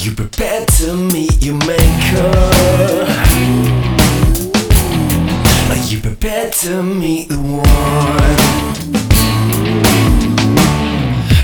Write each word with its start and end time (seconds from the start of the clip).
you 0.00 0.12
prepared 0.12 0.66
to 0.68 0.96
meet 0.96 1.44
your 1.44 1.56
maker? 1.66 2.30
Are 5.68 5.84
you 5.86 6.00
prepared 6.00 6.52
to 6.54 6.82
meet 6.82 7.28
the 7.28 7.36
one? 7.36 8.36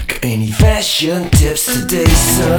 Got 0.07 0.25
any 0.25 0.51
fashion 0.51 1.29
tips 1.31 1.67
today, 1.67 2.07
sir? 2.07 2.59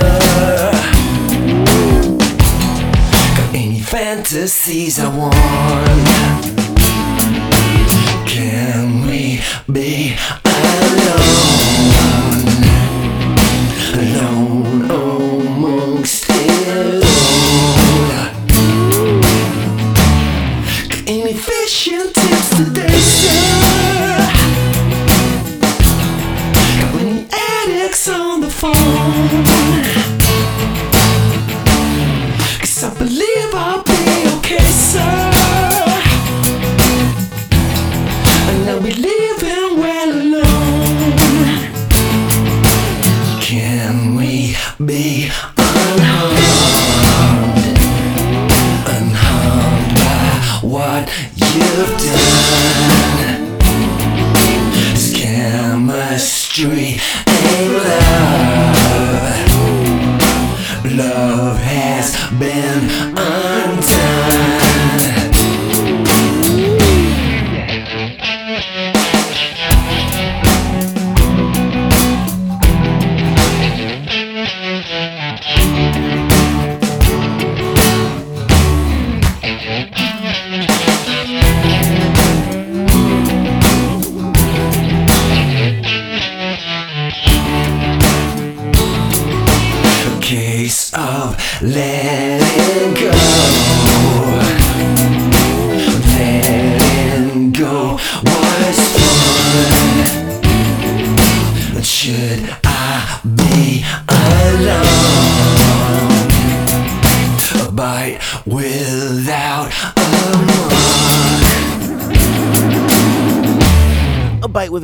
Got 3.38 3.56
any 3.56 3.80
fantasies 3.80 5.00
I 5.00 5.08
want? 5.18 5.36
Can 8.28 9.08
we 9.08 9.42
be 9.72 10.16
alone? 10.46 11.50
Alone 13.96 14.69
the 29.10 30.19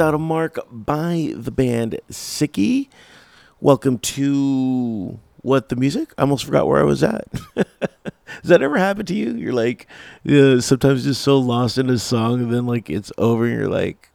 Without 0.05 0.13
a 0.13 0.19
Mark 0.19 0.59
by 0.71 1.33
the 1.35 1.49
band 1.49 1.99
Sicky. 2.11 2.89
Welcome 3.59 3.97
to 3.97 5.19
what 5.37 5.69
the 5.69 5.75
music? 5.75 6.13
I 6.15 6.21
almost 6.21 6.45
forgot 6.45 6.67
where 6.67 6.79
I 6.79 6.83
was 6.83 7.01
at. 7.01 7.25
Does 7.55 7.65
that 8.43 8.61
ever 8.61 8.77
happen 8.77 9.07
to 9.07 9.15
you? 9.15 9.33
You're 9.33 9.51
like, 9.51 9.87
uh, 10.29 10.61
sometimes 10.61 11.05
just 11.05 11.23
so 11.23 11.39
lost 11.39 11.79
in 11.79 11.89
a 11.89 11.97
song, 11.97 12.39
and 12.39 12.53
then 12.53 12.67
like 12.67 12.87
it's 12.87 13.11
over, 13.17 13.45
and 13.45 13.55
you're 13.55 13.67
like, 13.67 14.11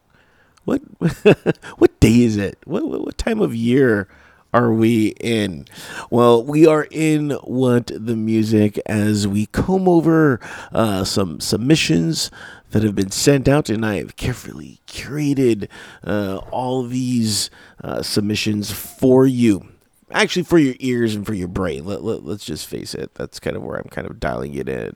what? 0.63 0.79
what 1.77 1.99
day 1.99 2.21
is 2.21 2.37
it? 2.37 2.57
What, 2.63 2.87
what 2.87 3.01
what 3.01 3.17
time 3.17 3.41
of 3.41 3.53
year 3.53 4.07
are 4.53 4.71
we 4.71 5.07
in? 5.19 5.65
Well, 6.09 6.41
we 6.41 6.65
are 6.65 6.87
in 6.89 7.31
what 7.43 7.87
the 7.87 8.15
music 8.15 8.79
as 8.85 9.27
we 9.27 9.47
comb 9.47 9.89
over 9.89 10.39
uh, 10.71 11.03
some 11.03 11.41
submissions 11.41 12.31
that 12.71 12.83
have 12.83 12.95
been 12.95 13.11
sent 13.11 13.47
out, 13.47 13.69
and 13.69 13.85
I 13.85 13.97
have 13.97 14.15
carefully 14.15 14.79
curated 14.87 15.67
uh, 16.03 16.37
all 16.51 16.83
these 16.83 17.49
uh, 17.83 18.01
submissions 18.01 18.71
for 18.71 19.25
you. 19.25 19.67
Actually, 20.11 20.43
for 20.43 20.57
your 20.57 20.75
ears 20.79 21.15
and 21.15 21.25
for 21.25 21.33
your 21.33 21.47
brain. 21.47 21.85
Let, 21.85 22.03
let, 22.03 22.25
us 22.25 22.43
just 22.43 22.67
face 22.67 22.93
it. 22.93 23.13
That's 23.15 23.39
kind 23.39 23.55
of 23.55 23.63
where 23.63 23.77
I'm 23.77 23.87
kind 23.89 24.07
of 24.07 24.19
dialing 24.19 24.53
it 24.55 24.67
in 24.67 24.95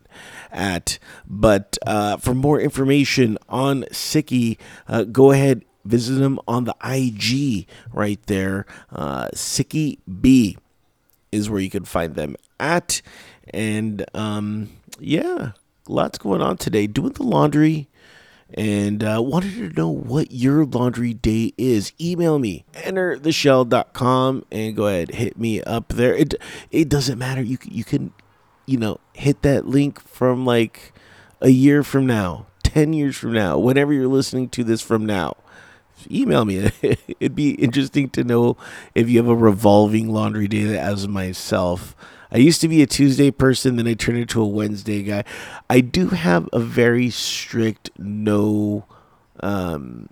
at. 0.52 1.00
But 1.25 1.78
uh, 1.88 2.18
for 2.18 2.34
more 2.34 2.59
information 2.59 3.38
on 3.47 3.84
Sicky, 3.91 4.58
uh, 4.90 5.03
go 5.03 5.31
ahead 5.31 5.64
visit 5.85 6.16
them 6.16 6.40
on 6.47 6.66
the 6.66 6.75
IG 6.84 7.68
right 7.94 8.19
there. 8.25 8.66
Uh, 8.91 9.28
Sicky 9.30 10.00
B 10.19 10.58
is 11.31 11.50
where 11.50 11.62
you 11.62 11.69
can 11.69 11.85
find 11.85 12.16
them 12.16 12.35
at. 12.59 13.02
And 13.53 14.06
um, 14.14 14.69
yeah, 15.00 15.52
lots 15.88 16.18
going 16.18 16.41
on 16.41 16.57
today. 16.57 16.88
Doing 16.88 17.13
the 17.13 17.23
laundry 17.23 17.88
and 18.53 19.03
uh, 19.03 19.22
wanted 19.23 19.56
to 19.56 19.79
know 19.79 19.90
what 19.90 20.31
your 20.31 20.66
laundry 20.66 21.13
day 21.13 21.53
is. 21.57 21.91
Email 22.00 22.40
me, 22.40 22.66
entertheshell.com, 22.73 24.46
and 24.51 24.75
go 24.75 24.88
ahead, 24.88 25.12
hit 25.12 25.38
me 25.38 25.62
up 25.63 25.90
there. 25.90 26.13
It, 26.13 26.35
it 26.72 26.90
doesn't 26.90 27.18
matter. 27.18 27.41
You, 27.41 27.57
you 27.63 27.84
can, 27.84 28.13
you 28.66 28.78
know, 28.78 29.00
hit 29.13 29.41
that 29.41 29.68
link 29.68 30.01
from 30.01 30.46
like 30.46 30.94
a 31.41 31.50
year 31.50 31.84
from 31.84 32.06
now, 32.06 32.47
10 32.63 32.94
years 32.94 33.17
from 33.17 33.34
now, 33.34 33.57
whenever 33.57 33.94
you're 33.94 34.07
listening 34.07 34.50
to 34.50 34.63
this 34.63 34.81
from 34.81 35.06
now 35.06 35.35
email 36.09 36.46
me. 36.46 36.72
It'd 37.19 37.35
be 37.35 37.52
interesting 37.52 38.09
to 38.12 38.23
know 38.23 38.57
if 38.94 39.09
you 39.09 39.17
have 39.17 39.28
a 39.28 39.35
revolving 39.35 40.09
laundry 40.09 40.47
day 40.47 40.78
as 40.78 41.07
myself. 41.07 41.96
I 42.35 42.40
used 42.40 42.59
to 42.62 42.68
be 42.68 42.84
a 42.84 42.85
Tuesday 42.85 43.31
person, 43.31 43.78
then 43.78 43.88
I 43.88 43.94
turned 43.94 44.18
into 44.18 44.41
a 44.41 44.46
Wednesday 44.46 45.03
guy. 45.03 45.23
I 45.69 45.79
do 45.79 46.09
have 46.09 46.50
a 46.51 46.59
very 46.59 47.09
strict 47.09 47.91
no 47.97 48.84
um, 49.40 50.09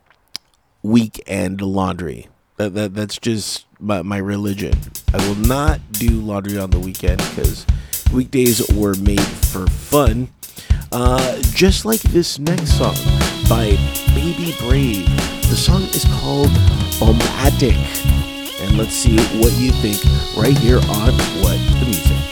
weekend 0.84 1.60
laundry. 1.60 2.30
That, 2.56 2.76
that 2.76 2.94
that's 2.94 3.18
just 3.18 3.66
my, 3.78 4.04
my 4.04 4.20
religion. 4.20 4.74
I 5.14 5.18
will 5.28 5.36
not 5.36 5.82
do 5.92 6.12
laundry 6.22 6.58
on 6.58 6.70
the 6.70 6.80
weekend 6.80 7.18
because 7.18 7.66
weekdays 8.14 8.72
were 8.72 8.96
made 8.96 9.20
for 9.20 9.68
fun. 9.68 10.30
Uh, 10.94 11.42
just 11.54 11.84
like 11.84 12.00
this 12.04 12.40
next 12.40 12.78
song 12.78 12.96
by 13.50 13.76
Baby 14.16 14.56
Brave. 14.60 15.08
The 15.50 15.58
song 15.58 15.82
is 15.82 16.06
called 16.22 16.48
Bomatic. 17.02 18.23
And 18.64 18.78
let's 18.78 18.94
see 18.94 19.18
what 19.40 19.52
you 19.60 19.72
think 19.72 20.02
right 20.38 20.58
here 20.58 20.78
on 20.78 21.12
What 21.44 21.60
the 21.80 21.86
Music. 21.86 22.23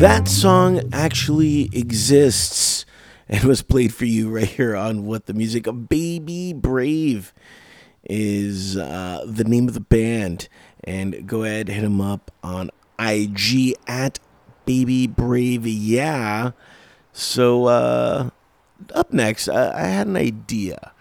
That 0.00 0.28
song 0.28 0.80
actually 0.94 1.68
exists 1.74 2.86
and 3.28 3.44
was 3.44 3.60
played 3.60 3.92
for 3.92 4.06
you 4.06 4.30
right 4.30 4.46
here 4.46 4.74
on 4.74 5.04
What 5.04 5.26
the 5.26 5.34
Music. 5.34 5.68
Baby 5.90 6.54
Brave 6.54 7.34
is 8.04 8.78
uh, 8.78 9.22
the 9.26 9.44
name 9.44 9.68
of 9.68 9.74
the 9.74 9.80
band. 9.80 10.48
And 10.82 11.28
go 11.28 11.44
ahead, 11.44 11.68
hit 11.68 11.82
them 11.82 12.00
up 12.00 12.30
on 12.42 12.70
IG 12.98 13.74
at 13.86 14.18
Baby 14.64 15.06
Brave. 15.06 15.66
Yeah. 15.66 16.52
So, 17.12 17.66
uh, 17.66 18.30
up 18.94 19.12
next, 19.12 19.50
I, 19.50 19.84
I 19.84 19.88
had 19.88 20.06
an 20.06 20.16
idea. 20.16 20.92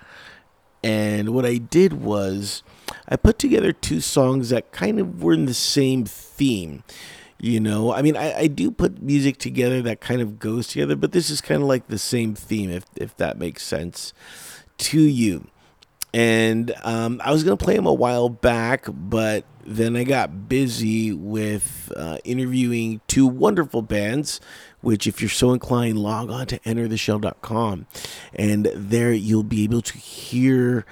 And 0.84 1.30
what 1.30 1.46
I 1.46 1.56
did 1.56 1.94
was 1.94 2.64
I 3.08 3.16
put 3.16 3.40
together 3.40 3.72
two 3.72 4.02
songs 4.02 4.50
that 4.50 4.74
kind 4.74 5.00
of 5.00 5.24
were 5.24 5.32
in 5.32 5.46
the 5.46 5.54
same 5.54 6.04
theme. 6.04 6.84
You 7.42 7.62
know, 7.62 7.94
I 7.94 8.02
mean, 8.02 8.18
I, 8.18 8.38
I 8.38 8.48
do 8.48 8.70
put 8.70 9.02
music 9.02 9.38
together 9.38 9.82
that 9.84 10.02
kind 10.02 10.22
of 10.22 10.40
goes 10.40 10.68
together, 10.68 10.98
but 10.98 11.14
this 11.14 11.30
is 11.30 11.40
kind 11.40 11.62
of 11.62 11.70
like 11.70 11.88
the 11.88 11.98
same 11.98 12.36
theme, 12.36 12.70
if, 12.70 12.86
if 12.98 13.16
that 13.16 13.38
makes 13.38 13.64
sense 13.64 14.14
to 14.80 15.00
you. 15.00 15.48
And 16.14 16.74
um, 16.84 17.22
I 17.24 17.32
was 17.32 17.44
going 17.44 17.58
to 17.58 17.64
play 17.64 17.76
them 17.76 17.86
a 17.86 17.94
while 17.94 18.30
back, 18.30 18.86
but 18.90 19.46
then 19.66 19.96
I 19.96 20.04
got 20.04 20.50
busy 20.50 21.14
with 21.14 21.92
uh, 21.96 22.18
interviewing 22.24 23.02
two 23.08 23.28
wonderful 23.28 23.84
bands, 23.84 24.42
which, 24.82 25.06
if 25.06 25.22
you're 25.22 25.30
so 25.30 25.54
inclined, 25.54 26.00
log 26.00 26.32
on 26.32 26.48
to 26.48 26.60
entertheshell.com. 26.60 27.86
And 28.34 28.66
there 28.76 29.14
you'll 29.14 29.44
be 29.44 29.64
able 29.64 29.84
to 29.84 29.98
hear, 29.98 30.86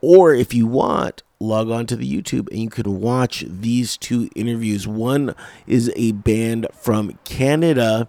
or 0.00 0.34
if 0.34 0.52
you 0.52 0.66
want, 0.66 1.22
log 1.40 1.70
on 1.70 1.86
to 1.86 1.96
the 1.96 2.10
YouTube 2.10 2.48
and 2.50 2.58
you 2.60 2.68
can 2.68 3.00
watch 3.00 3.44
these 3.46 3.96
two 3.96 4.28
interviews. 4.34 4.88
One 4.88 5.34
is 5.66 5.92
a 5.94 6.12
band 6.12 6.66
from 6.72 7.18
Canada, 7.24 8.08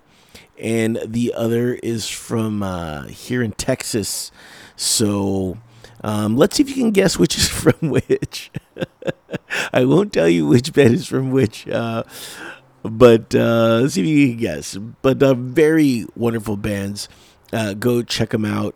and 0.58 1.00
the 1.06 1.34
other 1.36 1.76
is 1.76 2.10
from 2.10 2.64
uh, 2.64 3.04
here 3.04 3.44
in 3.44 3.52
Texas. 3.52 4.32
So 4.76 5.58
um, 6.04 6.38
let's 6.38 6.58
see 6.58 6.64
if 6.64 6.70
you 6.70 6.76
can 6.76 6.92
guess 6.92 7.18
which 7.18 7.38
is 7.38 7.48
from 7.50 7.90
which. 7.90 8.52
I 9.74 9.86
won't 9.86 10.14
tell 10.14 10.30
you 10.30 10.48
which 10.48 10.74
band 10.74 10.96
is 10.96 11.08
from 11.08 11.32
which. 11.32 11.68
Uh, 11.68 12.04
but 12.82 13.36
uh, 13.36 13.80
let's 13.82 13.94
see 13.94 14.02
if 14.02 14.08
you 14.08 14.28
can 14.30 14.38
guess. 14.38 14.76
But 14.76 15.22
uh, 15.22 15.34
very 15.36 16.06
wonderful 16.16 16.58
bands. 16.58 17.10
Uh, 17.52 17.74
go 17.74 18.04
check 18.04 18.30
them 18.30 18.46
out 18.46 18.76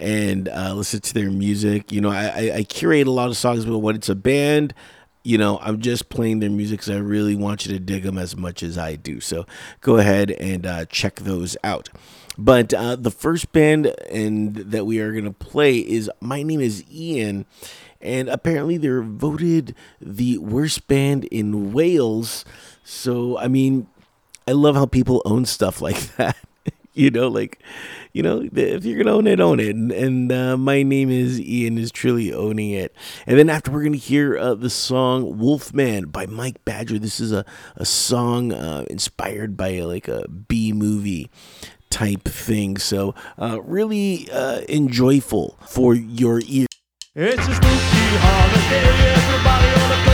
and 0.00 0.48
uh, 0.48 0.72
listen 0.74 1.00
to 1.00 1.14
their 1.14 1.30
music. 1.30 1.92
You 1.92 2.00
know, 2.00 2.10
I, 2.10 2.52
I, 2.56 2.62
curate 2.64 3.06
a 3.06 3.10
lot 3.10 3.28
of 3.28 3.36
songs, 3.36 3.66
but 3.66 3.78
when 3.78 3.94
it's 3.94 4.08
a 4.08 4.14
band, 4.14 4.74
you 5.22 5.36
know, 5.36 5.58
I'm 5.60 5.80
just 5.80 6.08
playing 6.08 6.40
their 6.40 6.50
music 6.50 6.80
because 6.80 6.96
I 6.96 6.98
really 6.98 7.36
want 7.36 7.66
you 7.66 7.72
to 7.74 7.78
dig 7.78 8.04
them 8.04 8.16
as 8.16 8.36
much 8.36 8.62
as 8.62 8.78
I 8.78 8.96
do. 8.96 9.20
So 9.20 9.44
go 9.82 9.98
ahead 9.98 10.30
and 10.30 10.66
uh, 10.66 10.86
check 10.86 11.16
those 11.16 11.56
out. 11.62 11.90
But 12.38 12.72
uh, 12.72 12.96
the 12.96 13.10
first 13.10 13.52
band 13.52 13.86
and 14.10 14.56
that 14.56 14.86
we 14.86 14.98
are 15.00 15.12
gonna 15.12 15.32
play 15.32 15.78
is 15.78 16.10
My 16.20 16.42
Name 16.42 16.60
Is 16.60 16.82
Ian, 16.90 17.44
and 18.00 18.30
apparently 18.30 18.78
they're 18.78 19.02
voted 19.02 19.74
the 20.00 20.38
worst 20.38 20.88
band 20.88 21.24
in 21.26 21.72
Wales. 21.72 22.46
So 22.82 23.36
I 23.36 23.48
mean, 23.48 23.88
I 24.48 24.52
love 24.52 24.74
how 24.74 24.86
people 24.86 25.20
own 25.26 25.44
stuff 25.44 25.82
like 25.82 26.16
that. 26.16 26.36
you 26.94 27.10
know, 27.10 27.28
like 27.28 27.62
you 28.12 28.22
know, 28.22 28.48
if 28.52 28.84
you're 28.84 28.98
gonna 29.02 29.16
own 29.16 29.26
it, 29.26 29.40
own 29.40 29.60
it. 29.60 29.74
And, 29.74 29.92
and 29.92 30.32
uh, 30.32 30.56
my 30.56 30.82
name 30.82 31.10
is 31.10 31.40
Ian 31.40 31.78
is 31.78 31.92
truly 31.92 32.32
owning 32.32 32.70
it. 32.70 32.94
And 33.26 33.38
then 33.38 33.48
after 33.48 33.70
we're 33.70 33.84
gonna 33.84 33.96
hear 33.96 34.36
uh, 34.36 34.54
the 34.54 34.70
song 34.70 35.38
"Wolfman" 35.38 36.06
by 36.06 36.26
Mike 36.26 36.64
Badger. 36.64 36.98
This 36.98 37.20
is 37.20 37.32
a 37.32 37.44
a 37.76 37.84
song 37.84 38.52
uh, 38.52 38.84
inspired 38.90 39.56
by 39.56 39.80
like 39.80 40.08
a 40.08 40.28
B 40.28 40.72
movie 40.72 41.30
type 41.90 42.24
thing. 42.24 42.78
So 42.78 43.14
uh, 43.38 43.60
really 43.62 44.28
uh, 44.32 44.60
enjoyful 44.68 45.58
for 45.66 45.94
your 45.94 46.40
ear. 46.46 46.66
It's 47.14 47.42
a 47.42 47.54
spooky 47.54 47.70
holiday. 48.22 48.86
Everybody 49.12 50.06
on 50.06 50.09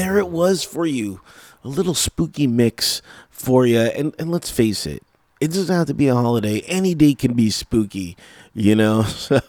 there 0.00 0.18
it 0.18 0.28
was 0.28 0.64
for 0.64 0.86
you. 0.86 1.20
A 1.62 1.68
little 1.68 1.94
spooky 1.94 2.46
mix 2.46 3.02
for 3.28 3.66
you. 3.66 3.80
And, 3.80 4.14
and 4.18 4.30
let's 4.30 4.50
face 4.50 4.86
it, 4.86 5.02
it 5.40 5.48
doesn't 5.48 5.74
have 5.74 5.88
to 5.88 5.94
be 5.94 6.08
a 6.08 6.14
holiday. 6.14 6.60
Any 6.60 6.94
day 6.94 7.14
can 7.14 7.34
be 7.34 7.50
spooky, 7.50 8.16
you 8.54 8.74
know? 8.74 9.04
So, 9.20 9.40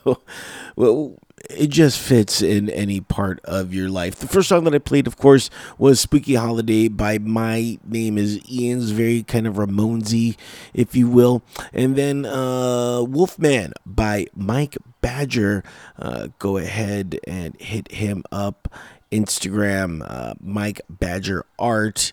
well, 0.75 1.15
it 1.50 1.67
just 1.67 2.00
fits 2.00 2.41
in 2.41 2.70
any 2.70 3.01
part 3.01 3.39
of 3.46 3.74
your 3.74 3.89
life. 3.89 4.15
The 4.15 4.27
first 4.27 4.50
song 4.50 4.63
that 4.65 4.75
I 4.75 4.79
played, 4.79 5.08
of 5.08 5.17
course, 5.17 5.50
was 5.77 6.00
Spooky 6.00 6.36
Holiday 6.36 6.88
by 6.88 7.17
My 7.17 7.79
Name 7.88 8.17
is 8.17 8.39
Ian's 8.50 8.91
very 8.91 9.24
kind 9.24 9.48
of 9.48 9.55
Ramonesy, 9.55 10.38
if 10.74 10.96
you 10.96 11.10
will. 11.10 11.41
And 11.74 11.96
then 11.96 12.25
uh, 12.25 13.03
Wolfman 13.03 13.74
by 13.86 14.27
Mike 14.36 14.77
Badger. 15.01 15.63
Uh, 15.98 16.27
go 16.39 16.58
ahead 16.58 17.20
and 17.25 17.60
hit 17.60 17.91
him 17.91 18.24
up. 18.31 18.72
Instagram, 19.12 20.06
uh, 20.08 20.34
Mike 20.39 20.82
Badger 20.89 21.46
Art. 21.60 22.12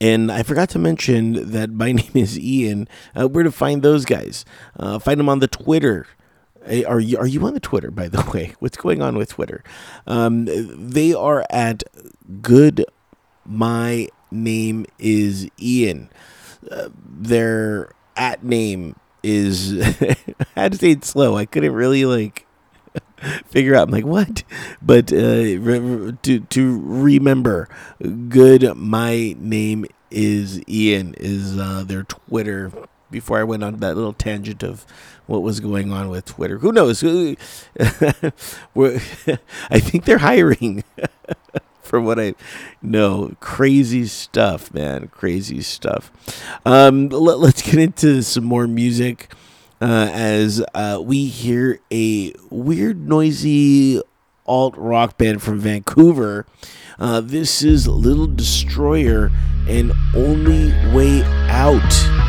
And 0.00 0.32
I 0.32 0.42
forgot 0.42 0.68
to 0.70 0.78
mention 0.78 1.50
that 1.52 1.70
my 1.70 1.92
name 1.92 2.10
is 2.14 2.38
Ian. 2.38 2.88
Uh, 3.14 3.28
where 3.28 3.44
to 3.44 3.52
find 3.52 3.82
those 3.82 4.04
guys? 4.04 4.44
Uh, 4.78 4.98
find 4.98 5.18
them 5.18 5.28
on 5.28 5.38
the 5.38 5.48
Twitter. 5.48 6.06
Are 6.86 7.00
you, 7.00 7.18
are 7.18 7.26
you 7.26 7.44
on 7.44 7.54
the 7.54 7.60
Twitter, 7.60 7.90
by 7.90 8.08
the 8.08 8.28
way? 8.34 8.54
What's 8.60 8.76
going 8.76 9.02
on 9.02 9.16
with 9.16 9.30
Twitter? 9.30 9.64
Um, 10.06 10.46
they 10.46 11.12
are 11.12 11.44
at 11.50 11.82
good. 12.40 12.84
My 13.44 14.08
name 14.30 14.86
is 14.98 15.48
Ian. 15.60 16.08
Uh, 16.70 16.90
their 16.94 17.90
at 18.16 18.44
name 18.44 18.96
is. 19.22 19.72
I 20.00 20.16
had 20.54 20.72
to 20.72 20.78
say 20.78 20.92
it 20.92 21.04
slow. 21.04 21.36
I 21.36 21.46
couldn't 21.46 21.72
really 21.72 22.04
like 22.04 22.46
figure 23.46 23.74
out. 23.74 23.88
I'm 23.88 23.92
like, 23.92 24.06
what? 24.06 24.42
But 24.80 25.12
uh, 25.12 25.16
re- 25.16 26.16
to 26.22 26.40
to 26.40 26.80
remember, 26.80 27.68
good. 28.28 28.76
My 28.76 29.34
name 29.38 29.86
is 30.10 30.60
Ian. 30.68 31.14
Is 31.18 31.58
uh, 31.58 31.84
their 31.86 32.04
Twitter. 32.04 32.72
Before 33.10 33.38
I 33.38 33.44
went 33.44 33.62
on 33.62 33.76
that 33.76 33.94
little 33.94 34.14
tangent 34.14 34.62
of 34.62 34.86
what 35.26 35.42
was 35.42 35.60
going 35.60 35.92
on 35.92 36.08
with 36.08 36.24
Twitter, 36.24 36.56
who 36.58 36.72
knows? 36.72 37.02
I 37.04 37.36
think 39.80 40.06
they're 40.06 40.16
hiring. 40.18 40.82
From 41.82 42.06
what 42.06 42.18
I 42.18 42.34
know, 42.80 43.36
crazy 43.40 44.06
stuff, 44.06 44.72
man, 44.72 45.08
crazy 45.08 45.60
stuff. 45.60 46.10
Um, 46.64 47.10
let, 47.10 47.38
let's 47.38 47.60
get 47.60 47.74
into 47.74 48.22
some 48.22 48.44
more 48.44 48.66
music 48.66 49.30
uh, 49.82 50.08
as 50.12 50.64
uh, 50.74 51.00
we 51.02 51.26
hear 51.26 51.80
a 51.90 52.32
weird, 52.50 53.08
noisy 53.08 54.00
alt 54.46 54.76
rock 54.76 55.18
band 55.18 55.42
from 55.42 55.58
Vancouver. 55.58 56.46
Uh, 57.00 57.20
this 57.20 57.64
is 57.64 57.88
Little 57.88 58.28
Destroyer 58.28 59.32
and 59.68 59.92
Only 60.14 60.68
Way 60.94 61.24
Out. 61.48 62.21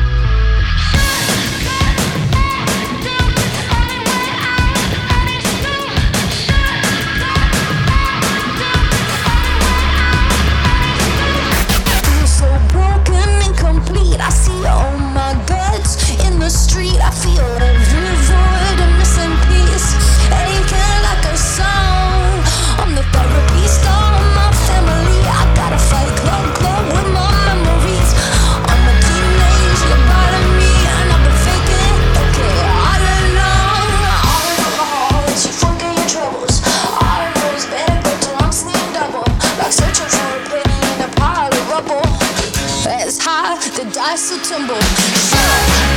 Dice 44.03 44.31
will 44.31 44.39
tumble. 44.41 45.92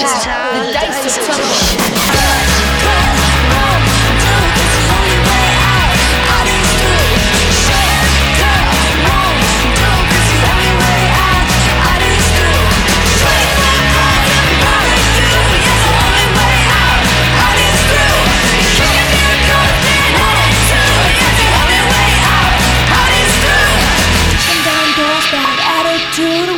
How 0.00 0.66
the 0.66 0.72
dice 0.72 1.18
are 1.18 1.22
tumble. 1.22 2.04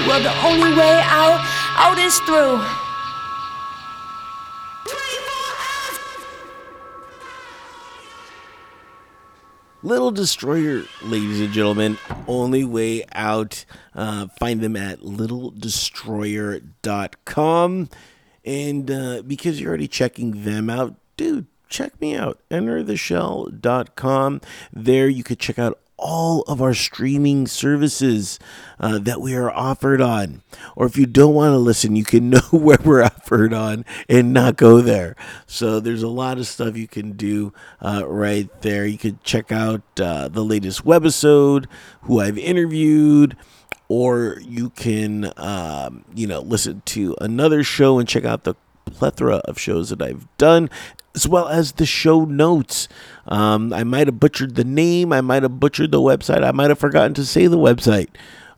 Well, 0.07 0.23
the 0.23 0.47
only 0.47 0.73
way 0.73 1.03
out, 1.05 1.41
out 1.77 1.99
is 1.99 2.19
through. 2.21 2.86
Little 9.87 10.11
Destroyer, 10.11 10.83
ladies 11.05 11.41
and 11.41 11.53
gentlemen, 11.53 11.97
only 12.27 12.65
way 12.65 13.05
out. 13.13 13.65
Uh, 13.95 14.27
find 14.37 14.61
them 14.61 14.75
at 14.75 14.99
littledestroyer.com. 14.99 17.89
And 18.45 18.91
uh, 18.91 19.23
because 19.25 19.61
you're 19.61 19.69
already 19.69 19.87
checking 19.87 20.43
them 20.43 20.69
out, 20.69 20.97
dude, 21.17 21.47
check 21.69 22.01
me 22.01 22.17
out. 22.17 22.41
Entertheshell.com. 22.51 24.41
There 24.73 25.09
you 25.09 25.23
could 25.23 25.39
check 25.39 25.61
out 25.61 25.79
all 25.99 26.43
of 26.43 26.61
our 26.61 26.75
streaming 26.75 27.47
services 27.47 28.39
uh, 28.79 28.99
that 28.99 29.21
we 29.21 29.35
are 29.35 29.51
offered 29.51 30.01
on. 30.01 30.43
Or 30.75 30.87
if 30.87 30.97
you 30.97 31.07
don't 31.07 31.35
want 31.35 31.53
to 31.53 31.59
listen, 31.59 31.97
you 31.97 32.05
can 32.05 32.31
know 32.31 32.41
where 32.51 32.79
we're 32.85 33.03
offered 33.03 33.55
on 33.55 33.85
and 34.09 34.33
not 34.33 34.57
go 34.57 34.81
there. 34.81 35.17
So 35.47 35.81
there's 35.81 36.03
a 36.03 36.09
lot 36.09 36.39
of 36.39 36.47
stuff 36.47 36.77
you 36.77 36.89
can 36.89 37.13
do 37.13 37.53
uh, 37.81 38.05
right 38.07 38.51
there. 38.63 38.87
You 38.87 38.99
could 38.99 39.23
check 39.25 39.51
out 39.51 39.83
uh, 40.01 40.29
the 40.29 40.45
latest 40.45 40.85
webisode, 40.85 41.67
who 42.03 42.21
I've 42.21 42.39
interviewed 42.39 43.37
or 43.89 44.39
you 44.41 44.71
can 44.71 45.33
um, 45.37 46.05
you 46.13 46.27
know 46.27 46.41
listen 46.41 46.83
to 46.85 47.17
another 47.21 47.63
show 47.63 48.01
and 48.01 48.09
check 48.09 48.25
out 48.25 48.45
the 48.45 48.55
plethora 48.87 49.37
of 49.45 49.59
shows 49.59 49.91
that 49.91 50.01
I've 50.01 50.27
done 50.39 50.71
as 51.17 51.27
well 51.27 51.49
as 51.49 51.73
the 51.73 51.87
show 51.87 52.25
notes. 52.25 52.87
Um, 53.27 53.73
I 53.73 53.83
might 53.83 54.07
have 54.07 54.21
butchered 54.21 54.55
the 54.55 54.65
name, 54.65 55.13
I 55.13 55.23
might 55.23 55.43
have 55.43 55.59
butchered 55.59 55.91
the 55.91 56.01
website, 56.01 56.45
I 56.45 56.53
might 56.53 56.71
have 56.71 56.79
forgotten 56.79 57.15
to 57.15 57.25
say 57.25 57.47
the 57.49 57.59
website 57.59 58.09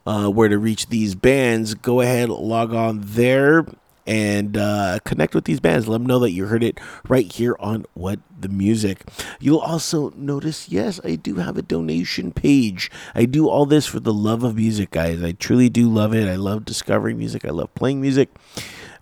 uh, 0.04 0.28
where 0.28 0.48
to 0.48 0.58
reach 0.58 0.88
these 0.88 1.14
bands. 1.14 1.74
Go 1.74 2.00
ahead, 2.00 2.28
log 2.28 2.74
on 2.74 3.00
there 3.02 3.64
and 4.06 4.56
uh, 4.56 4.98
connect 5.04 5.34
with 5.34 5.44
these 5.44 5.60
bands. 5.60 5.86
Let 5.86 5.98
them 5.98 6.06
know 6.06 6.18
that 6.20 6.32
you 6.32 6.46
heard 6.46 6.64
it 6.64 6.80
right 7.08 7.30
here 7.30 7.54
on 7.60 7.84
What 7.92 8.18
the 8.40 8.48
Music. 8.48 9.06
You'll 9.38 9.58
also 9.58 10.10
notice, 10.16 10.70
yes, 10.70 10.98
I 11.04 11.16
do 11.16 11.36
have 11.36 11.58
a 11.58 11.62
donation 11.62 12.32
page. 12.32 12.90
I 13.14 13.26
do 13.26 13.48
all 13.48 13.66
this 13.66 13.86
for 13.86 14.00
the 14.00 14.14
love 14.14 14.44
of 14.44 14.56
music, 14.56 14.92
guys. 14.92 15.22
I 15.22 15.32
truly 15.32 15.68
do 15.68 15.90
love 15.90 16.14
it. 16.14 16.26
I 16.26 16.36
love 16.36 16.64
discovering 16.64 17.18
music. 17.18 17.44
I 17.44 17.50
love 17.50 17.74
playing 17.74 18.00
music. 18.00 18.30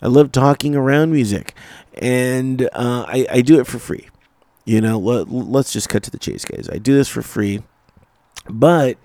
I 0.02 0.08
love 0.08 0.32
talking 0.32 0.74
around 0.74 1.12
music, 1.12 1.54
and 1.96 2.62
uh, 2.72 3.04
I, 3.08 3.26
I 3.30 3.40
do 3.42 3.60
it 3.60 3.66
for 3.66 3.78
free. 3.78 4.08
You 4.64 4.80
know, 4.80 4.98
let, 4.98 5.28
let's 5.30 5.72
just 5.72 5.88
cut 5.88 6.02
to 6.04 6.10
the 6.10 6.18
chase, 6.18 6.44
guys. 6.44 6.68
I 6.70 6.78
do 6.78 6.94
this 6.94 7.08
for 7.08 7.22
free, 7.22 7.62
but 8.48 8.98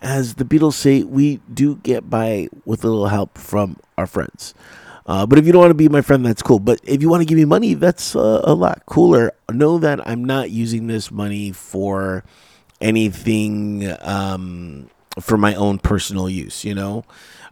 as 0.00 0.34
the 0.34 0.44
Beatles 0.44 0.74
say, 0.74 1.02
we 1.02 1.40
do 1.52 1.76
get 1.76 2.08
by 2.08 2.48
with 2.64 2.84
a 2.84 2.88
little 2.88 3.08
help 3.08 3.36
from 3.36 3.76
our 3.98 4.06
friends. 4.06 4.54
Uh, 5.06 5.26
but 5.26 5.38
if 5.38 5.46
you 5.46 5.52
don't 5.52 5.60
want 5.60 5.70
to 5.70 5.74
be 5.74 5.88
my 5.88 6.02
friend, 6.02 6.24
that's 6.24 6.42
cool. 6.42 6.60
But 6.60 6.80
if 6.84 7.02
you 7.02 7.08
want 7.08 7.22
to 7.22 7.24
give 7.24 7.36
me 7.36 7.44
money, 7.44 7.74
that's 7.74 8.14
uh, 8.14 8.42
a 8.44 8.54
lot 8.54 8.84
cooler. 8.86 9.32
Know 9.50 9.78
that 9.78 10.06
I'm 10.06 10.24
not 10.24 10.50
using 10.50 10.86
this 10.86 11.10
money 11.10 11.50
for 11.50 12.22
anything 12.80 13.92
um, 14.00 14.88
for 15.18 15.36
my 15.36 15.54
own 15.54 15.78
personal 15.78 16.28
use. 16.28 16.64
You 16.64 16.74
know, 16.74 17.04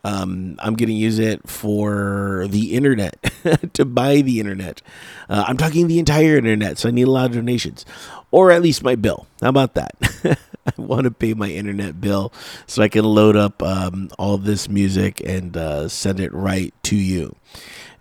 um, 0.05 0.57
I'm 0.61 0.75
going 0.75 0.89
to 0.89 0.95
use 0.95 1.19
it 1.19 1.49
for 1.49 2.47
the 2.49 2.75
internet 2.75 3.17
to 3.75 3.85
buy 3.85 4.21
the 4.21 4.41
internet. 4.41 4.83
Uh, 5.29 5.45
I'm 5.47 5.57
talking 5.57 5.89
the 5.89 5.99
entire 5.99 6.37
internet, 6.37 6.79
so 6.79 6.89
I 6.89 6.93
need 6.93 7.09
a 7.09 7.11
lot 7.11 7.27
of 7.27 7.33
donations, 7.33 7.85
or 8.31 8.51
at 8.51 8.63
least 8.63 8.83
my 8.83 8.95
bill. 8.95 9.27
How 9.41 9.49
about 9.49 9.75
that? 9.75 9.95
I 10.67 10.81
want 10.81 11.05
to 11.05 11.11
pay 11.11 11.35
my 11.35 11.49
internet 11.49 12.01
bill 12.01 12.33
so 12.67 12.83
I 12.83 12.89
can 12.89 13.05
load 13.05 13.37
up 13.37 13.63
um, 13.63 14.11
all 14.19 14.37
this 14.39 14.69
music 14.69 15.21
and 15.25 15.57
uh, 15.57 15.89
send 15.89 16.21
it 16.21 16.33
right 16.33 16.75
to 16.85 16.97
you. 16.97 17.35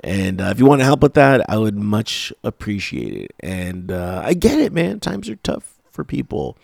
And 0.02 0.41
uh, 0.41 0.46
if 0.46 0.60
you 0.60 0.65
want 0.65 0.82
to 0.82 0.86
help 0.86 1.02
with 1.02 1.15
that, 1.15 1.50
I 1.50 1.58
would 1.58 1.76
much 1.76 2.32
appreciate 2.43 3.15
it. 3.15 3.32
And 3.39 3.91
uh, 3.91 4.22
I 4.24 4.34
get 4.34 4.60
it, 4.60 4.72
man. 4.72 5.00
Times 5.00 5.30
are 5.30 5.38
tough 5.38 5.77
for 5.98 6.04
people. 6.04 6.56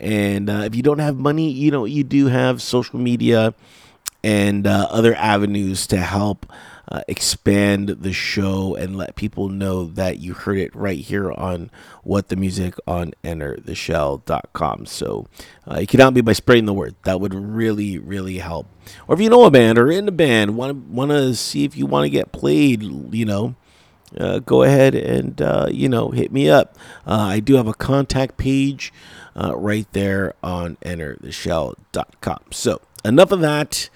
And 0.00 0.48
uh, 0.48 0.62
if 0.64 0.74
you 0.74 0.82
don't 0.82 0.98
have 0.98 1.16
money, 1.16 1.50
you 1.50 1.70
know, 1.70 1.84
you 1.84 2.02
do 2.02 2.26
have 2.26 2.62
social 2.62 2.98
media 2.98 3.54
and 4.24 4.66
uh, 4.66 4.88
other 4.90 5.14
avenues 5.14 5.86
to 5.88 5.98
help 5.98 6.50
uh, 6.88 7.02
expand 7.06 7.88
the 8.00 8.12
show 8.12 8.74
and 8.74 8.96
let 8.96 9.14
people 9.14 9.48
know 9.48 9.84
that 9.84 10.18
you 10.18 10.32
heard 10.32 10.58
it 10.58 10.74
right 10.74 10.98
here 10.98 11.30
on 11.30 11.70
what 12.02 12.28
the 12.28 12.36
music 12.36 12.74
on 12.86 13.12
entertheshell.com. 13.22 14.86
So 14.86 15.26
uh, 15.70 15.76
it 15.76 15.88
can 15.88 16.00
help 16.00 16.14
me 16.14 16.22
by 16.22 16.32
spreading 16.32 16.64
the 16.64 16.74
word. 16.74 16.96
That 17.04 17.20
would 17.20 17.34
really, 17.34 17.98
really 17.98 18.38
help. 18.38 18.66
Or 19.06 19.14
if 19.14 19.20
you 19.20 19.28
know 19.28 19.44
a 19.44 19.50
band 19.50 19.78
or 19.78 19.90
in 19.90 20.08
a 20.08 20.12
band, 20.12 20.56
want 20.56 20.76
want 20.86 21.10
to 21.10 21.34
see 21.36 21.64
if 21.64 21.76
you 21.76 21.86
want 21.86 22.06
to 22.06 22.10
get 22.10 22.32
played, 22.32 22.82
you 22.82 23.26
know, 23.26 23.54
uh, 24.18 24.40
go 24.40 24.62
ahead 24.62 24.94
and 24.94 25.40
uh, 25.40 25.68
you 25.70 25.88
know 25.88 26.10
hit 26.10 26.32
me 26.32 26.48
up. 26.48 26.76
Uh, 27.06 27.28
I 27.30 27.40
do 27.40 27.54
have 27.54 27.66
a 27.66 27.74
contact 27.74 28.36
page 28.36 28.92
uh, 29.36 29.56
right 29.56 29.86
there 29.92 30.34
on 30.42 30.76
entertheshell.com. 30.76 32.40
So 32.50 32.80
enough 33.04 33.32
of 33.32 33.40
that, 33.40 33.88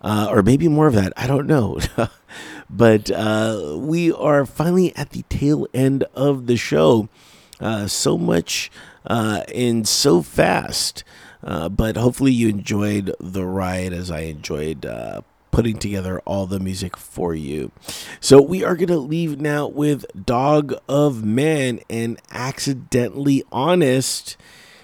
uh, 0.00 0.28
or 0.30 0.42
maybe 0.42 0.68
more 0.68 0.86
of 0.86 0.94
that. 0.94 1.12
I 1.16 1.26
don't 1.26 1.46
know. 1.46 1.78
but 2.70 3.10
uh, 3.10 3.76
we 3.78 4.12
are 4.12 4.44
finally 4.44 4.94
at 4.96 5.10
the 5.10 5.22
tail 5.28 5.66
end 5.72 6.04
of 6.14 6.46
the 6.46 6.56
show. 6.56 7.08
So 7.86 8.18
much 8.18 8.72
and 9.04 9.86
so 9.86 10.20
fast. 10.20 11.04
But 11.40 11.96
hopefully 11.96 12.32
you 12.32 12.48
enjoyed 12.48 13.14
the 13.20 13.46
ride 13.46 13.92
as 13.92 14.10
I 14.10 14.20
enjoyed 14.22 14.84
putting 15.52 15.76
together 15.76 16.20
all 16.24 16.46
the 16.46 16.58
music 16.58 16.96
for 16.96 17.34
you. 17.34 17.70
So 18.18 18.42
we 18.42 18.64
are 18.64 18.74
going 18.74 18.88
to 18.88 18.98
leave 18.98 19.40
now 19.40 19.68
with 19.68 20.04
Dog 20.26 20.74
of 20.88 21.22
Man 21.22 21.78
and 21.88 22.20
Accidentally 22.32 23.44
Honest. 23.52 24.36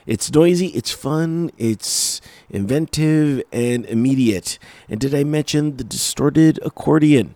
It's 0.07 0.33
noisy, 0.33 0.69
it's 0.69 0.93
fun, 0.93 1.51
it's 1.59 2.21
inventive 2.49 3.43
and 3.51 3.85
immediate. 3.87 4.59
And 4.89 5.01
did 5.01 5.15
I 5.15 5.25
mention 5.25 5.77
the 5.77 5.85
distorted 5.85 6.61
accordion? 6.63 7.35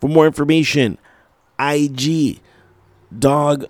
For 0.00 0.08
more 0.08 0.26
information, 0.26 0.98
IG 1.58 2.40
dog 3.18 3.66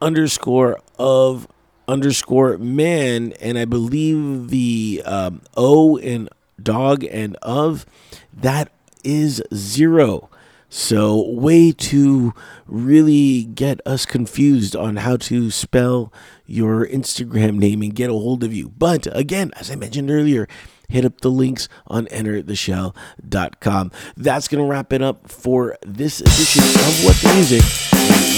underscore 0.00 0.80
of 0.98 1.48
underscore 1.88 2.58
man, 2.58 3.32
and 3.40 3.58
I 3.58 3.64
believe 3.64 4.48
the 4.48 5.02
um, 5.04 5.42
O 5.56 5.96
in 5.98 6.28
dog 6.62 7.04
and 7.04 7.36
of 7.42 7.86
that 8.32 8.70
is 9.04 9.42
zero. 9.54 10.28
So, 10.68 11.30
way 11.30 11.70
to 11.72 12.34
really 12.66 13.44
get 13.44 13.80
us 13.86 14.04
confused 14.04 14.74
on 14.74 14.96
how 14.96 15.16
to 15.18 15.50
spell 15.50 16.12
your 16.44 16.86
Instagram 16.86 17.56
name 17.56 17.82
and 17.82 17.94
get 17.94 18.10
a 18.10 18.14
hold 18.14 18.42
of 18.42 18.52
you. 18.52 18.70
But 18.76 19.06
again, 19.16 19.52
as 19.56 19.70
I 19.70 19.76
mentioned 19.76 20.10
earlier, 20.10 20.48
hit 20.88 21.04
up 21.04 21.20
the 21.20 21.30
links 21.30 21.68
on 21.86 22.06
entertheshell.com. 22.06 23.92
That's 24.16 24.48
going 24.48 24.64
to 24.64 24.70
wrap 24.70 24.92
it 24.92 25.02
up 25.02 25.30
for 25.30 25.76
this 25.82 26.20
edition 26.20 26.62
of 26.62 27.04
What 27.04 27.16
the 27.16 27.32
Music. 27.34 27.62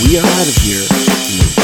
We 0.04 0.18
are 0.18 0.26
out 0.26 0.48
of 0.48 0.56
here. 0.62 1.57